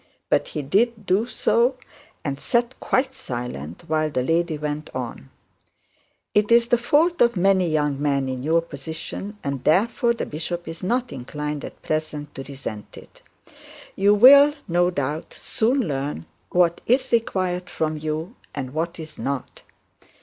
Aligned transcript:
But 0.31 0.47
he 0.47 0.63
did 0.63 1.05
do 1.05 1.27
so, 1.27 1.77
and 2.25 2.39
sat 2.39 2.73
quite 2.79 3.13
silent 3.13 3.83
while 3.85 4.09
the 4.09 4.23
lady 4.23 4.57
went 4.57 4.89
on. 4.95 5.29
'It 6.33 6.51
is 6.51 6.69
the 6.69 6.79
fault 6.79 7.21
of 7.21 7.37
many 7.37 7.69
young 7.69 8.01
men 8.01 8.27
in 8.27 8.41
your 8.41 8.63
position, 8.63 9.37
and 9.43 9.63
therefore 9.63 10.15
the 10.15 10.25
bishop 10.25 10.67
is 10.67 10.81
not 10.81 11.11
inclined 11.13 11.63
at 11.63 11.83
present 11.83 12.33
to 12.33 12.41
resent 12.41 12.97
it. 12.97 13.21
You 13.95 14.15
will, 14.15 14.55
no 14.67 14.89
doubt, 14.89 15.35
soon 15.35 15.81
learn 15.87 16.25
what 16.49 16.81
is 16.87 17.11
required 17.11 17.69
from 17.69 17.95
you, 17.95 18.35
and 18.55 18.73
what 18.73 18.99
is 18.99 19.19
not. 19.19 19.61